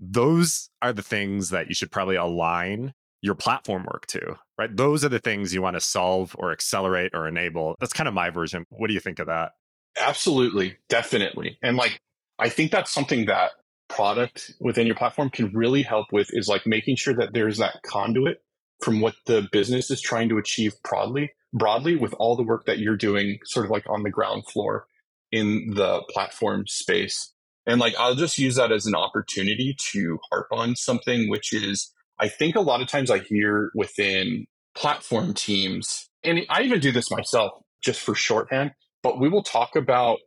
[0.00, 4.74] those are the things that you should probably align your platform work to, right?
[4.76, 7.76] Those are the things you want to solve or accelerate or enable.
[7.80, 8.64] That's kind of my version.
[8.70, 9.52] What do you think of that?
[9.98, 11.58] Absolutely, definitely.
[11.62, 12.00] And like,
[12.38, 13.50] I think that's something that
[13.88, 17.80] product within your platform can really help with is like making sure that there's that
[17.84, 18.42] conduit
[18.82, 22.78] from what the business is trying to achieve broadly, broadly with all the work that
[22.78, 24.86] you're doing sort of like on the ground floor
[25.32, 27.32] in the platform space.
[27.68, 31.92] And like, I'll just use that as an opportunity to harp on something, which is
[32.18, 36.90] I think a lot of times I hear within platform teams, and I even do
[36.90, 37.52] this myself
[37.82, 40.18] just for shorthand, but we will talk about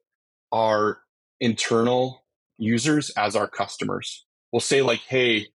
[0.52, 1.00] our
[1.40, 2.24] internal
[2.58, 4.26] users as our customers.
[4.54, 5.48] We'll say, like, hey,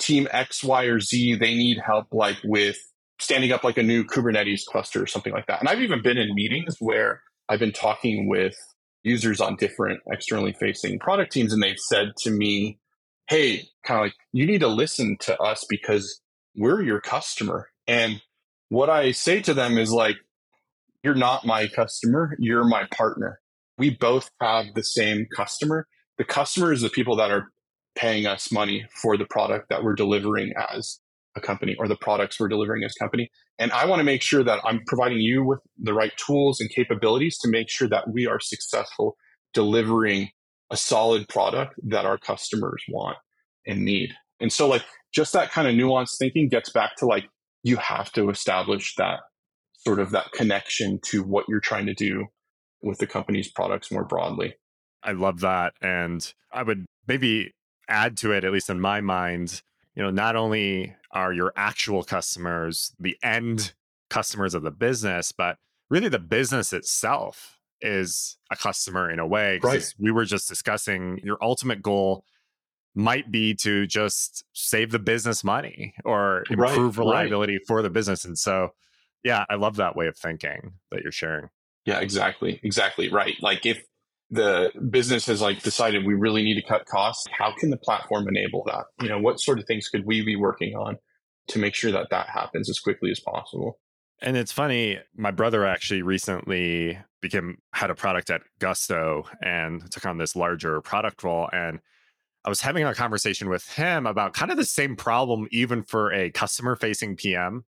[0.00, 2.78] team X, Y, or Z, they need help like with
[3.20, 5.60] standing up like a new Kubernetes cluster or something like that.
[5.60, 8.56] And I've even been in meetings where I've been talking with
[9.04, 12.78] users on different externally facing product teams, and they've said to me,
[13.28, 16.20] hey, kind of like, you need to listen to us because
[16.56, 17.68] we're your customer.
[17.86, 18.20] And
[18.68, 20.16] what I say to them is like,
[21.02, 23.40] you're not my customer, you're my partner.
[23.76, 25.86] We both have the same customer.
[26.16, 27.48] The customer is the people that are
[27.94, 30.98] paying us money for the product that we're delivering as
[31.36, 33.30] a company or the products we're delivering as company.
[33.58, 36.70] And I want to make sure that I'm providing you with the right tools and
[36.70, 39.16] capabilities to make sure that we are successful
[39.52, 40.30] delivering
[40.70, 43.16] a solid product that our customers want
[43.66, 44.10] and need.
[44.40, 47.28] And so, like, just that kind of nuanced thinking gets back to like,
[47.62, 49.20] you have to establish that
[49.78, 52.26] sort of that connection to what you're trying to do
[52.82, 54.54] with the company's products more broadly.
[55.02, 55.74] I love that.
[55.80, 57.52] And I would maybe
[57.88, 59.62] add to it, at least in my mind,
[59.94, 63.72] you know, not only are your actual customers the end
[64.10, 65.58] customers of the business, but
[65.90, 69.60] really the business itself is a customer in a way.
[69.62, 69.94] Right.
[69.98, 72.24] We were just discussing your ultimate goal
[72.94, 77.66] might be to just save the business money or improve right, reliability right.
[77.66, 78.24] for the business.
[78.24, 78.70] And so,
[79.24, 81.48] yeah, I love that way of thinking that you're sharing.
[81.86, 82.60] Yeah, exactly.
[82.62, 83.10] Exactly.
[83.10, 83.34] Right.
[83.40, 83.84] Like if
[84.30, 88.26] the business has like decided we really need to cut costs, how can the platform
[88.28, 88.86] enable that?
[89.00, 90.96] You know, what sort of things could we be working on
[91.48, 93.78] to make sure that that happens as quickly as possible?
[94.22, 100.06] And it's funny, my brother actually recently became had a product at Gusto and took
[100.06, 101.48] on this larger product role.
[101.52, 101.80] And
[102.44, 106.12] I was having a conversation with him about kind of the same problem, even for
[106.12, 107.64] a customer facing PM,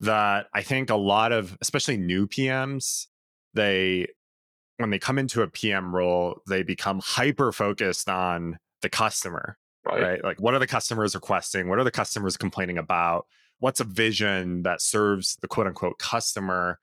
[0.00, 3.06] that I think a lot of, especially new PMs,
[3.54, 4.06] they,
[4.78, 10.02] when they come into a PM role, they become hyper focused on the customer, right.
[10.02, 10.24] right?
[10.24, 11.68] Like, what are the customers requesting?
[11.68, 13.26] What are the customers complaining about?
[13.60, 16.78] what's a vision that serves the quote unquote customer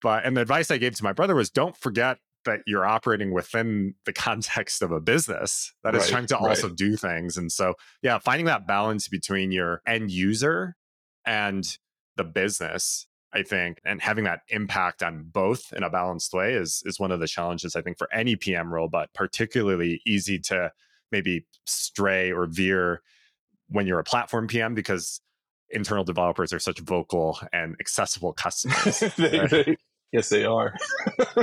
[0.00, 3.32] but and the advice i gave to my brother was don't forget that you're operating
[3.32, 6.50] within the context of a business that right, is trying to right.
[6.50, 10.76] also do things and so yeah finding that balance between your end user
[11.24, 11.78] and
[12.16, 16.82] the business i think and having that impact on both in a balanced way is
[16.86, 20.70] is one of the challenges i think for any pm role but particularly easy to
[21.10, 23.02] maybe stray or veer
[23.68, 25.20] when you're a platform pm because
[25.70, 29.00] internal developers are such vocal and accessible customers.
[29.16, 29.50] they, right?
[29.50, 29.76] they,
[30.12, 30.74] Yes, they are.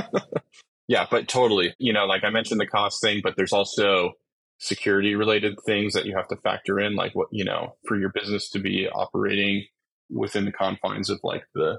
[0.88, 1.74] yeah, but totally.
[1.78, 4.12] You know, like I mentioned the cost thing, but there's also
[4.58, 8.10] security related things that you have to factor in, like what, you know, for your
[8.10, 9.66] business to be operating
[10.10, 11.78] within the confines of like the,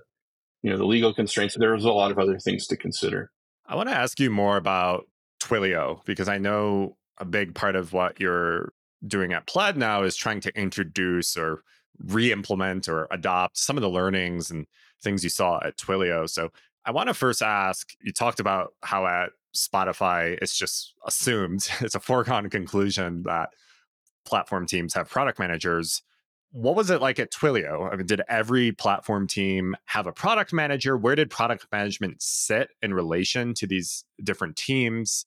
[0.61, 1.55] you know, the legal constraints.
[1.57, 3.31] There's a lot of other things to consider.
[3.67, 5.05] I want to ask you more about
[5.41, 8.73] Twilio because I know a big part of what you're
[9.05, 11.63] doing at Plaid now is trying to introduce or
[12.05, 14.65] re-implement or adopt some of the learnings and
[15.03, 16.29] things you saw at Twilio.
[16.29, 16.49] So
[16.85, 21.95] I want to first ask, you talked about how at Spotify it's just assumed, it's
[21.95, 23.49] a foregone conclusion that
[24.25, 26.03] platform teams have product managers.
[26.51, 27.91] What was it like at Twilio?
[27.91, 30.97] I mean, did every platform team have a product manager?
[30.97, 35.25] Where did product management sit in relation to these different teams?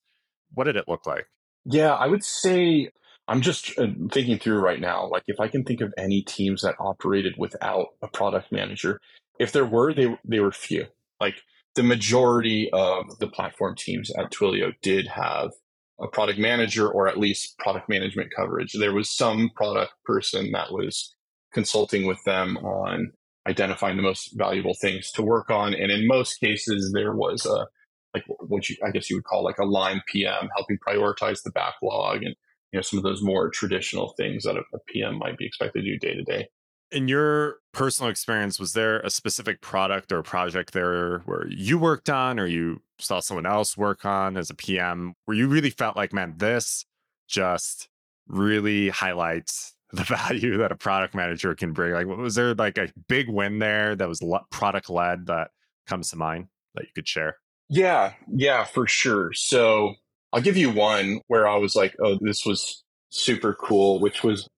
[0.53, 1.27] What did it look like?
[1.65, 2.91] Yeah, I would say
[3.27, 5.09] I'm just uh, thinking through right now.
[5.09, 9.01] Like, if I can think of any teams that operated without a product manager,
[9.39, 10.87] if there were, they they were few.
[11.21, 11.37] Like
[11.75, 15.53] the majority of the platform teams at Twilio did have
[16.01, 18.73] a product manager or at least product management coverage.
[18.73, 21.15] There was some product person that was
[21.53, 23.13] consulting with them on
[23.47, 25.75] identifying the most valuable things to work on.
[25.75, 27.67] And in most cases, there was a
[28.15, 31.51] like what you I guess you would call like a line PM helping prioritize the
[31.51, 32.35] backlog and
[32.73, 35.83] you know some of those more traditional things that a, a PM might be expected
[35.83, 36.49] to do day to day.
[36.95, 42.09] In your personal experience, was there a specific product or project there where you worked
[42.09, 45.97] on or you saw someone else work on as a PM where you really felt
[45.97, 46.87] like, man, this
[47.27, 47.89] just
[48.29, 51.93] really highlights the value that a product manager can bring?
[51.93, 55.51] Like, was there like a big win there that was product led that
[55.87, 57.39] comes to mind that you could share?
[57.69, 59.33] Yeah, yeah, for sure.
[59.33, 59.95] So
[60.33, 64.49] I'll give you one where I was like, oh, this was super cool, which was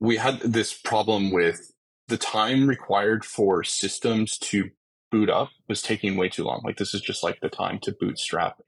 [0.00, 1.70] we had this problem with
[2.10, 4.70] the time required for systems to
[5.10, 6.60] boot up was taking way too long.
[6.64, 8.60] Like this is just like the time to bootstrap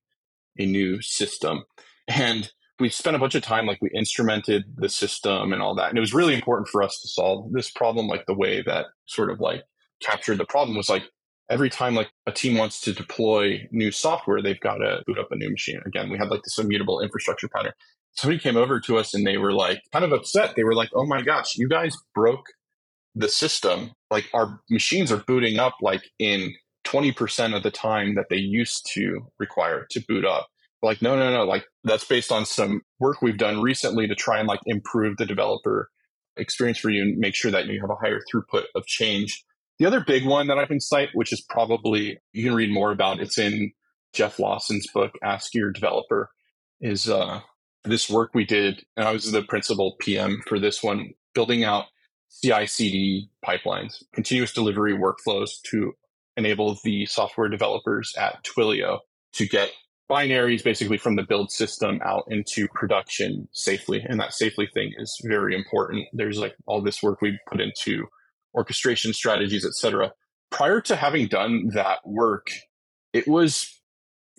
[0.59, 1.65] a new system.
[2.09, 5.89] And we spent a bunch of time like we instrumented the system and all that.
[5.89, 8.07] And it was really important for us to solve this problem.
[8.07, 9.65] Like the way that sort of like
[10.01, 11.05] captured the problem was like
[11.51, 15.33] every time like a team wants to deploy new software, they've got to boot up
[15.33, 15.81] a new machine.
[15.85, 17.73] Again, we had like this immutable infrastructure pattern.
[18.15, 20.55] Somebody came over to us and they were like kind of upset.
[20.55, 22.47] They were like, "Oh my gosh, you guys broke
[23.15, 23.93] the system.
[24.11, 26.55] Like our machines are booting up like in
[26.87, 30.49] 20% of the time that they used to require to boot up."
[30.83, 31.45] Like, no, no, no.
[31.45, 35.27] Like that's based on some work we've done recently to try and like improve the
[35.27, 35.89] developer
[36.37, 39.45] experience for you and make sure that you have a higher throughput of change
[39.83, 42.93] the other big one that I can cite, which is probably you can read more
[42.93, 43.73] about, it's in
[44.13, 46.31] Jeff Lawson's book, Ask Your Developer,
[46.81, 47.41] is uh,
[47.85, 48.85] this work we did.
[48.97, 51.87] And I was the principal PM for this one, building out
[52.41, 55.93] CI CD pipelines, continuous delivery workflows to
[56.37, 59.01] enable the software developers at Twilio
[59.35, 59.71] to get
[60.11, 64.05] binaries basically from the build system out into production safely.
[64.07, 66.07] And that safely thing is very important.
[66.13, 68.07] There's like all this work we put into
[68.55, 70.13] orchestration strategies, etc.
[70.51, 72.49] Prior to having done that work,
[73.13, 73.81] it was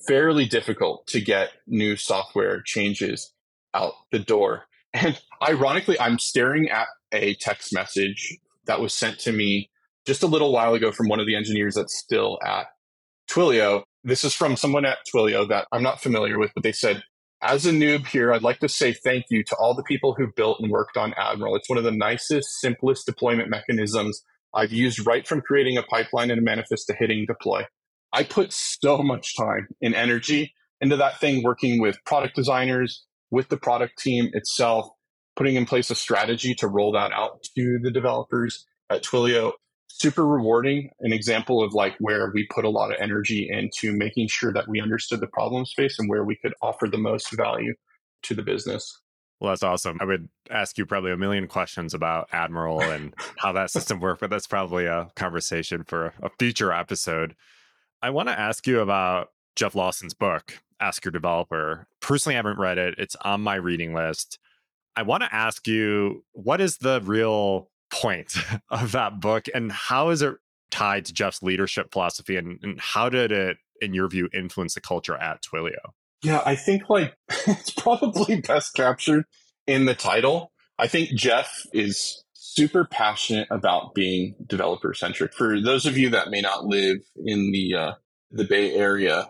[0.08, 3.34] fairly difficult to get new software changes
[3.74, 4.66] out the door.
[4.94, 9.70] And ironically, I'm staring at a text message that was sent to me
[10.06, 12.68] just a little while ago from one of the engineers that's still at
[13.30, 13.84] Twilio.
[14.04, 17.04] This is from someone at Twilio that I'm not familiar with, but they said,
[17.42, 20.32] as a noob here, I'd like to say thank you to all the people who
[20.36, 21.56] built and worked on Admiral.
[21.56, 24.24] It's one of the nicest, simplest deployment mechanisms
[24.54, 27.66] I've used right from creating a pipeline and a manifest to hitting deploy.
[28.14, 33.50] I put so much time and energy into that thing, working with product designers, with
[33.50, 34.88] the product team itself,
[35.36, 39.54] putting in place a strategy to roll that out to the developers at Twilio.
[39.88, 44.28] Super rewarding an example of like where we put a lot of energy into making
[44.28, 47.74] sure that we understood the problem space and where we could offer the most value
[48.24, 49.00] to the business.
[49.40, 49.98] Well that's awesome.
[50.02, 54.22] I would ask you probably a million questions about admiral and how that system worked
[54.22, 57.36] but that's probably a conversation for a future episode.
[58.02, 61.88] I want to ask you about jeff lawson's book ask your developer.
[62.02, 62.96] Personally i haven't read it.
[62.98, 64.40] It's on my reading list
[64.96, 68.36] i want to ask you what is the real point
[68.70, 70.36] of that book and how is it
[70.74, 74.82] tied to Jeff's leadership philosophy and, and how did it, in your view, influence the
[74.82, 75.94] culture at Twilio?
[76.24, 77.16] Yeah, I think like
[77.48, 79.26] it's probably best captured
[79.68, 80.52] in the title.
[80.80, 85.34] I think Jeff is super passionate about being developer centric.
[85.34, 87.92] For those of you that may not live in the uh,
[88.32, 89.30] the Bay Area,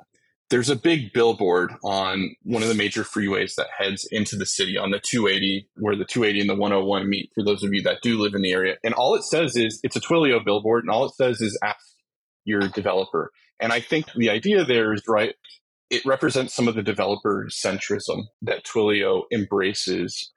[0.54, 4.78] there's a big billboard on one of the major freeways that heads into the city
[4.78, 8.04] on the 280, where the 280 and the 101 meet for those of you that
[8.04, 8.76] do live in the area.
[8.84, 11.84] And all it says is it's a Twilio billboard, and all it says is ask
[12.46, 13.32] your developer.
[13.60, 15.34] And I think the idea there is right.
[15.90, 20.32] It represents some of the developer centrism that Twilio embraces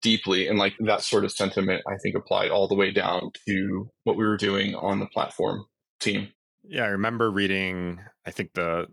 [0.00, 0.48] deeply.
[0.48, 4.16] And like that sort of sentiment, I think applied all the way down to what
[4.16, 5.66] we were doing on the platform
[6.00, 6.28] team.
[6.64, 8.86] Yeah, I remember reading, I think the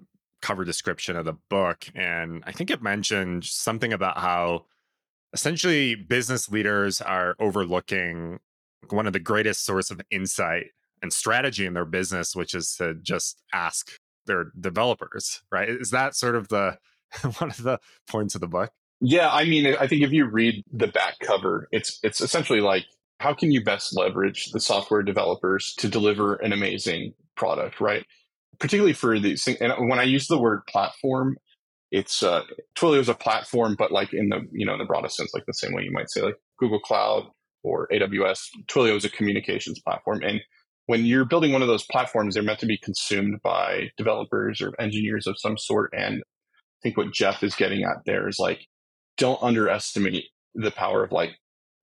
[0.45, 4.65] cover description of the book, and I think it mentioned something about how
[5.33, 8.39] essentially business leaders are overlooking
[8.89, 10.67] one of the greatest source of insight
[11.01, 15.67] and strategy in their business, which is to just ask their developers, right?
[15.67, 16.77] Is that sort of the
[17.39, 18.71] one of the points of the book?
[19.01, 22.85] Yeah, I mean, I think if you read the back cover, it's it's essentially like
[23.19, 28.05] how can you best leverage the software developers to deliver an amazing product, right?
[28.59, 31.37] Particularly for these, and when I use the word platform,
[31.91, 32.43] it's uh,
[32.77, 35.45] Twilio is a platform, but like in the you know in the broadest sense, like
[35.45, 37.27] the same way you might say like Google Cloud
[37.63, 40.41] or AWS, Twilio is a communications platform, and
[40.87, 44.79] when you're building one of those platforms, they're meant to be consumed by developers or
[44.79, 45.91] engineers of some sort.
[45.97, 48.67] And I think what Jeff is getting at there is like,
[49.17, 51.31] don't underestimate the power of like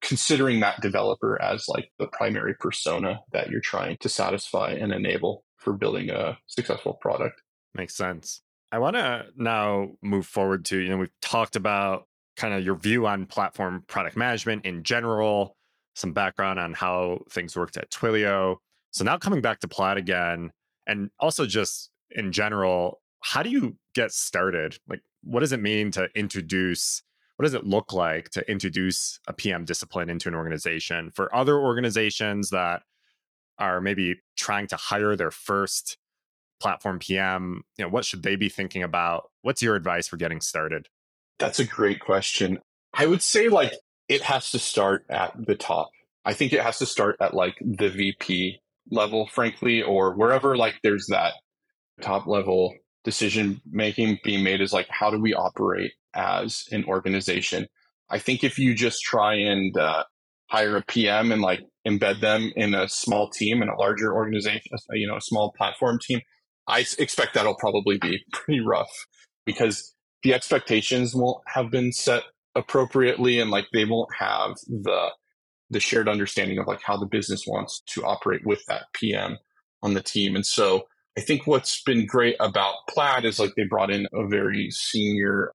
[0.03, 5.45] considering that developer as like the primary persona that you're trying to satisfy and enable
[5.63, 7.43] for building a successful product.
[7.75, 8.43] Makes sense.
[8.71, 12.07] I want to now move forward to, you know, we've talked about
[12.37, 15.57] kind of your view on platform product management in general,
[15.95, 18.57] some background on how things worked at Twilio.
[18.91, 20.51] So now coming back to Plaid again,
[20.87, 24.79] and also just in general, how do you get started?
[24.89, 27.03] Like, what does it mean to introduce?
[27.37, 31.59] What does it look like to introduce a PM discipline into an organization for other
[31.59, 32.83] organizations that
[33.63, 35.97] are maybe trying to hire their first
[36.61, 37.63] platform PM?
[37.79, 39.31] You know, what should they be thinking about?
[39.43, 40.89] What's your advice for getting started?
[41.39, 42.59] That's a great question.
[42.93, 43.73] I would say like
[44.09, 45.91] it has to start at the top.
[46.25, 48.61] I think it has to start at like the VP
[48.91, 51.35] level, frankly, or wherever like there's that
[52.01, 57.69] top level decision making being made is like, how do we operate as an organization?
[58.11, 60.05] I think if you just try and uh,
[60.53, 64.71] hire a PM and like embed them in a small team in a larger organization,
[64.93, 66.21] you know, a small platform team,
[66.69, 68.93] I expect that'll probably be pretty rough
[69.47, 72.25] because the expectations won't have been set
[72.55, 75.09] appropriately and like they won't have the
[75.71, 79.39] the shared understanding of like how the business wants to operate with that PM
[79.83, 80.37] on the team.
[80.37, 80.83] And so
[81.17, 85.55] I think what's been great about Plaid is like they brought in a very senior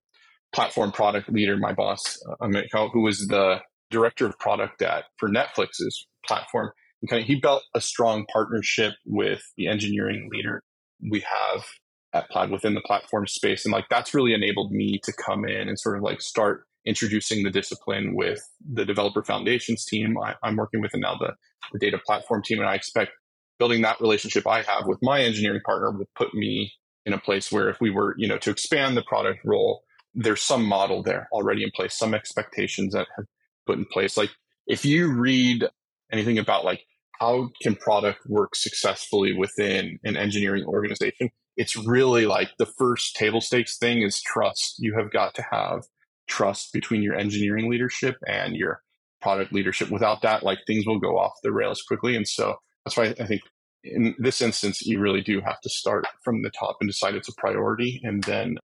[0.52, 3.60] platform product leader, my boss, uh, Amit who was the
[3.90, 6.70] director of product at for Netflix's platform.
[7.02, 10.62] And kind of he built a strong partnership with the engineering leader
[11.10, 11.64] we have
[12.12, 13.64] at Plaid within the platform space.
[13.64, 17.44] And like that's really enabled me to come in and sort of like start introducing
[17.44, 18.40] the discipline with
[18.72, 21.34] the developer foundations team I, am working with and now the,
[21.72, 22.60] the data platform team.
[22.60, 23.12] And I expect
[23.58, 26.72] building that relationship I have with my engineering partner will put me
[27.04, 29.82] in a place where if we were, you know, to expand the product role,
[30.14, 33.26] there's some model there already in place, some expectations that have
[33.68, 34.16] put in place.
[34.16, 34.30] Like
[34.66, 35.66] if you read
[36.10, 36.84] anything about like
[37.20, 43.40] how can product work successfully within an engineering organization, it's really like the first table
[43.40, 44.76] stakes thing is trust.
[44.78, 45.84] You have got to have
[46.28, 48.80] trust between your engineering leadership and your
[49.20, 49.90] product leadership.
[49.90, 52.16] Without that, like things will go off the rails quickly.
[52.16, 53.42] And so that's why I think
[53.84, 57.28] in this instance, you really do have to start from the top and decide it's
[57.28, 58.56] a priority and then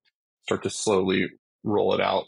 [0.44, 1.28] start to slowly
[1.62, 2.24] roll it out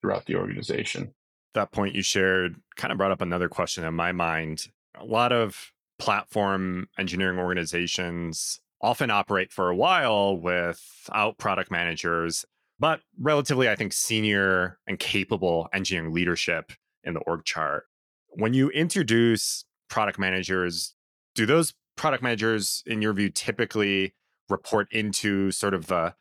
[0.00, 1.12] throughout the organization.
[1.54, 4.68] That point you shared kind of brought up another question in my mind.
[4.98, 12.44] A lot of platform engineering organizations often operate for a while without product managers
[12.82, 16.72] but relatively, I think, senior and capable engineering leadership
[17.04, 17.84] in the org chart.
[18.30, 20.96] When you introduce product managers,
[21.36, 24.14] do those product managers, in your view, typically
[24.48, 26.14] report into sort of the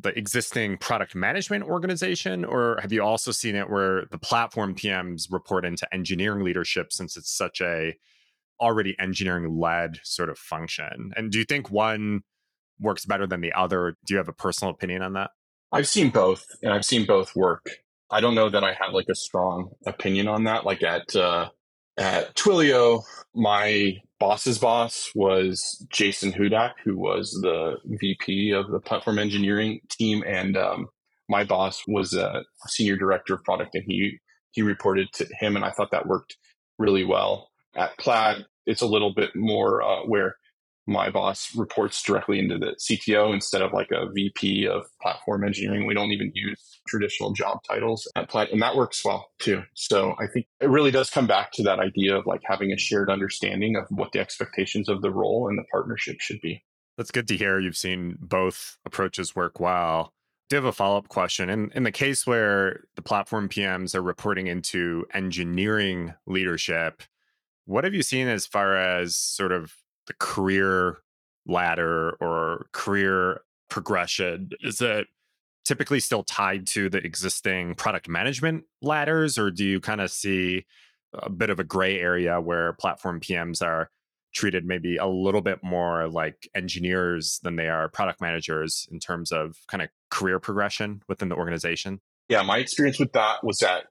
[0.00, 5.30] the existing product management organization, or have you also seen it where the platform PMs
[5.30, 7.94] report into engineering leadership since it's such a
[8.60, 11.12] already engineering led sort of function?
[11.16, 12.22] And do you think one
[12.80, 13.96] works better than the other?
[14.06, 15.30] Do you have a personal opinion on that?
[15.72, 17.66] I've seen both, and I've seen both work.
[18.10, 20.66] I don't know that I have like a strong opinion on that.
[20.66, 21.48] Like at uh,
[21.96, 23.02] at Twilio,
[23.34, 30.22] my boss's boss was Jason Hudak, who was the VP of the platform engineering team,
[30.26, 30.86] and um,
[31.28, 34.18] my boss was a senior director of product, and he
[34.52, 36.36] he reported to him, and I thought that worked
[36.78, 37.48] really well.
[37.74, 40.36] At Plaid, it's a little bit more uh, where
[40.86, 45.86] my boss reports directly into the CTO instead of like a VP of platform engineering.
[45.86, 49.62] We don't even use traditional job titles at and that works well too.
[49.74, 52.78] So I think it really does come back to that idea of like having a
[52.78, 56.64] shared understanding of what the expectations of the role and the partnership should be.
[56.96, 57.60] That's good to hear.
[57.60, 60.12] You've seen both approaches work well.
[60.48, 61.48] Do you have a follow up question.
[61.48, 67.02] In, in the case where the platform PMs are reporting into engineering leadership,
[67.64, 69.74] what have you seen as far as sort of
[70.06, 70.98] the career
[71.46, 74.50] ladder or career progression?
[74.60, 75.06] Is it
[75.64, 80.66] typically still tied to the existing product management ladders, or do you kind of see
[81.14, 83.90] a bit of a gray area where platform PMs are
[84.34, 89.30] treated maybe a little bit more like engineers than they are product managers in terms
[89.30, 92.00] of kind of career progression within the organization?
[92.28, 93.84] Yeah, my experience with that was at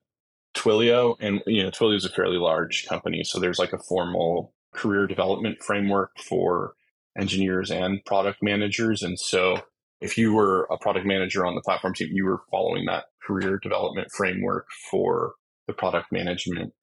[0.55, 4.53] Twilio, and you know, Twilio is a fairly large company, so there's like a formal
[4.73, 6.73] career development framework for
[7.17, 9.61] engineers and product managers, and so
[10.01, 13.59] if you were a product manager on the platform team, you were following that career
[13.61, 15.33] development framework for
[15.67, 16.73] the product management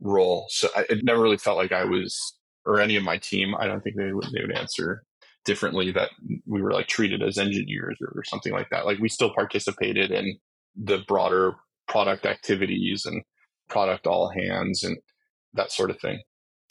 [0.00, 0.46] role.
[0.48, 3.66] So I, it never really felt like I was, or any of my team, I
[3.66, 5.02] don't think they would, they would answer
[5.44, 6.10] differently that
[6.46, 8.86] we were like treated as engineers or, or something like that.
[8.86, 10.38] Like we still participated in
[10.76, 11.54] the broader
[11.88, 13.22] product activities and
[13.68, 14.98] product all hands and
[15.54, 16.20] that sort of thing.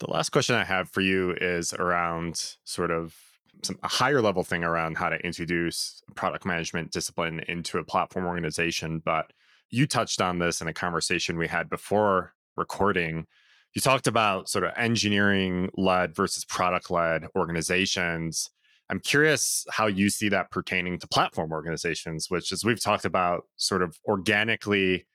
[0.02, 3.14] The last question I have for you is around sort of
[3.62, 8.26] some a higher level thing around how to introduce product management discipline into a platform
[8.26, 8.98] organization.
[8.98, 9.32] But
[9.70, 13.28] you touched on this in a conversation we had before recording.
[13.74, 18.50] You talked about sort of engineering led versus product led organizations.
[18.90, 23.44] I'm curious how you see that pertaining to platform organizations, which, as we've talked about,
[23.56, 25.06] sort of organically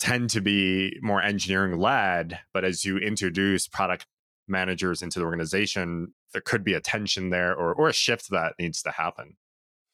[0.00, 2.40] tend to be more engineering led.
[2.52, 4.06] But as you introduce product
[4.48, 8.54] managers into the organization, there could be a tension there or, or a shift that
[8.58, 9.36] needs to happen.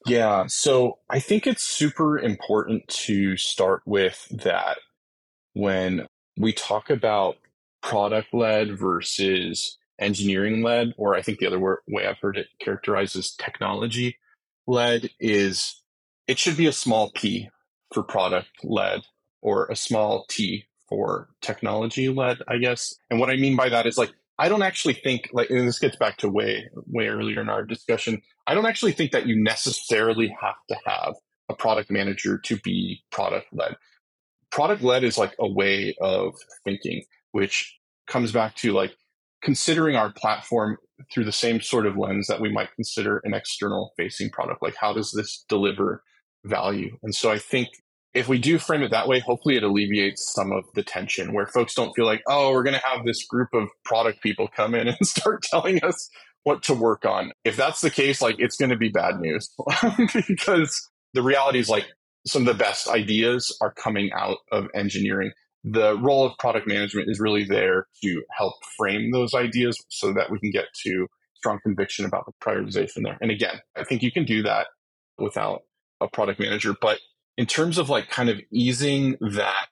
[0.07, 0.45] Yeah.
[0.47, 4.79] So I think it's super important to start with that
[5.55, 6.07] when
[6.39, 7.37] we talk about
[7.83, 13.17] product led versus engineering led, or I think the other way I've heard it characterized
[13.17, 14.19] as technology
[14.67, 15.83] led is
[16.29, 17.49] it should be a small p
[17.93, 19.03] for product led
[19.47, 22.97] or a small t for technology led, I guess.
[23.11, 25.79] And what I mean by that is like I don't actually think like and this
[25.79, 28.21] gets back to way way earlier in our discussion.
[28.49, 31.15] I don't actually think that you necessarily have to have
[31.49, 33.77] a product manager to be product led.
[34.51, 36.35] Product led is like a way of
[36.65, 37.79] thinking, which
[38.09, 38.97] comes back to like
[39.43, 40.77] considering our platform
[41.13, 44.61] through the same sort of lens that we might consider an external facing product.
[44.61, 46.03] Like how does this deliver
[46.45, 46.99] value?
[47.05, 47.69] And so I think
[48.17, 51.47] if we do frame it that way, hopefully it alleviates some of the tension where
[51.47, 54.75] folks don't feel like, oh, we're going to have this group of product people come
[54.75, 56.09] in and start telling us
[56.45, 57.33] what to work on.
[57.45, 59.55] If that's the case, like it's going to be bad news
[60.29, 61.85] because the reality is like
[62.27, 65.33] some of the best ideas are coming out of engineering.
[65.63, 70.31] The role of product management is really there to help frame those ideas so that
[70.31, 73.19] we can get to strong conviction about the prioritization there.
[73.21, 74.69] And again, I think you can do that
[75.19, 75.63] without
[76.01, 76.99] a product manager, but
[77.37, 79.67] in terms of like kind of easing that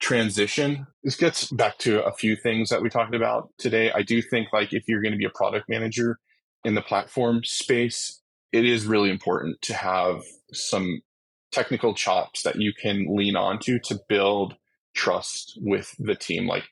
[0.00, 3.90] transition, this gets back to a few things that we talked about today.
[3.92, 6.18] I do think like if you're going to be a product manager
[6.64, 8.20] in the platform space,
[8.52, 10.22] it is really important to have
[10.52, 11.00] some
[11.52, 14.56] technical chops that you can lean onto to build
[14.94, 16.46] trust with the team.
[16.46, 16.64] Like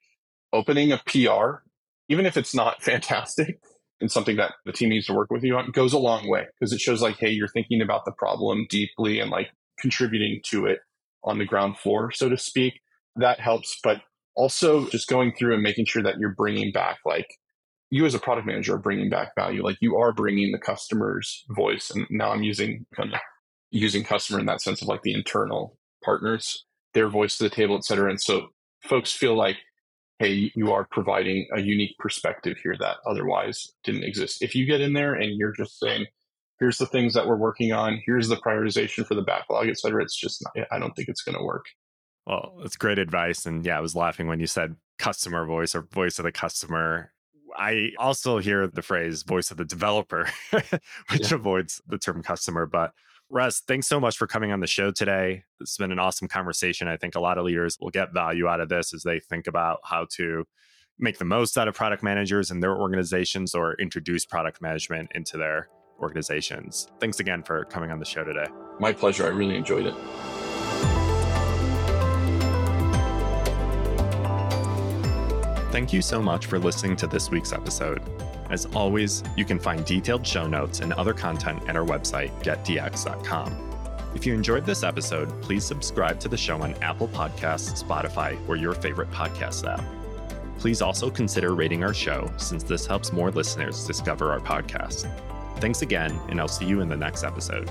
[0.52, 1.62] opening a PR,
[2.08, 3.60] even if it's not fantastic,
[4.00, 6.46] and something that the team needs to work with you on goes a long way
[6.58, 9.50] because it shows like, hey, you're thinking about the problem deeply and like
[9.80, 10.80] contributing to it
[11.24, 12.80] on the ground floor, so to speak.
[13.16, 13.78] That helps.
[13.82, 14.02] But
[14.36, 17.28] also just going through and making sure that you're bringing back, like,
[17.90, 19.64] you as a product manager are bringing back value.
[19.64, 21.90] Like, you are bringing the customer's voice.
[21.90, 23.20] And now I'm using kind of
[23.72, 26.64] using customer in that sense of like the internal partners,
[26.94, 28.08] their voice to the table, et cetera.
[28.08, 28.48] And so
[28.84, 29.56] folks feel like,
[30.20, 34.42] hey, you are providing a unique perspective here that otherwise didn't exist.
[34.42, 36.06] If you get in there and you're just saying,
[36.60, 40.02] here's the things that we're working on here's the prioritization for the backlog et cetera
[40.02, 41.64] it's just not, i don't think it's going to work
[42.26, 45.82] well it's great advice and yeah i was laughing when you said customer voice or
[45.82, 47.12] voice of the customer
[47.56, 51.34] i also hear the phrase voice of the developer which yeah.
[51.34, 52.92] avoids the term customer but
[53.32, 55.44] Russ, thanks so much for coming on the show today.
[55.60, 56.88] It's been an awesome conversation.
[56.88, 59.46] I think a lot of leaders will get value out of this as they think
[59.46, 60.46] about how to
[60.98, 65.36] make the most out of product managers in their organizations or introduce product management into
[65.36, 65.68] their
[66.00, 66.88] organizations.
[66.98, 68.46] Thanks again for coming on the show today.
[68.78, 69.24] My pleasure.
[69.24, 69.94] I really enjoyed it.
[75.70, 78.02] Thank you so much for listening to this week's episode.
[78.50, 83.70] As always, you can find detailed show notes and other content at our website, getdx.com.
[84.14, 88.56] If you enjoyed this episode, please subscribe to the show on Apple Podcasts, Spotify, or
[88.56, 89.84] your favorite podcast app.
[90.58, 95.08] Please also consider rating our show since this helps more listeners discover our podcast.
[95.60, 97.70] Thanks again, and I'll see you in the next episode.